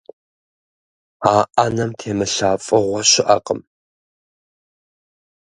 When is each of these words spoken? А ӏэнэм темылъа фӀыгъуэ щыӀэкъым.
А 1.33 1.35
ӏэнэм 1.53 1.91
темылъа 1.99 2.51
фӀыгъуэ 2.65 3.01
щыӀэкъым. 3.09 3.59